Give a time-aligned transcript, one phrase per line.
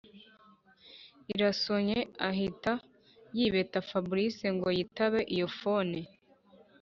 [1.33, 1.99] irasonye
[2.29, 2.71] ahita
[3.37, 5.97] yibeta fabric ngo yitabe iyo phone.